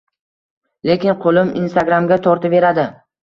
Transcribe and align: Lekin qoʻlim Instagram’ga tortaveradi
Lekin 0.91 1.17
qoʻlim 1.25 1.53
Instagram’ga 1.61 2.19
tortaveradi 2.29 2.87